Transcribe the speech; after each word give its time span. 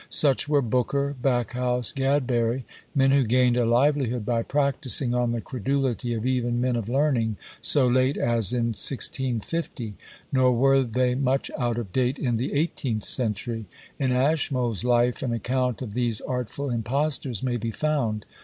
Such 0.09 0.49
were 0.49 0.63
Booker, 0.63 1.15
Backhouse, 1.21 1.91
Gadbury; 1.93 2.63
men 2.95 3.11
who 3.11 3.21
gained 3.23 3.55
a 3.55 3.67
livelihood 3.67 4.25
by 4.25 4.41
practising 4.41 5.13
on 5.13 5.31
the 5.31 5.41
credulity 5.41 6.15
of 6.15 6.25
even 6.25 6.59
men 6.59 6.75
of 6.75 6.89
learning 6.89 7.37
so 7.61 7.87
late 7.87 8.17
as 8.17 8.51
in 8.51 8.69
1650, 8.73 9.93
nor 10.33 10.53
were 10.53 10.81
they 10.81 11.13
much 11.13 11.51
out 11.55 11.77
of 11.77 11.93
date 11.93 12.17
in 12.17 12.37
the 12.37 12.53
eighteenth 12.53 13.03
century. 13.05 13.67
In 13.99 14.11
Ashmole's 14.11 14.83
Life 14.83 15.21
an 15.21 15.33
account 15.33 15.83
of 15.83 15.93
these 15.93 16.19
artful 16.21 16.71
impostors 16.71 17.43
may 17.43 17.57
be 17.57 17.69
found. 17.69 18.25